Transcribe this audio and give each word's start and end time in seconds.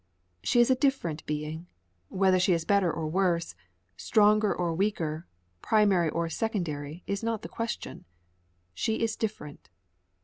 She 0.41 0.59
is 0.59 0.71
a 0.71 0.75
different 0.75 1.23
being. 1.27 1.67
Whether 2.09 2.39
she 2.39 2.53
is 2.53 2.65
better 2.65 2.91
or 2.91 3.05
worse, 3.05 3.53
stronger 3.97 4.51
or 4.51 4.73
weaker, 4.73 5.27
primary 5.61 6.09
or 6.09 6.27
secondary, 6.27 7.03
is 7.05 7.21
not 7.21 7.43
the 7.43 7.47
question. 7.47 8.05
She 8.73 8.95
is 9.03 9.15
different. 9.15 9.69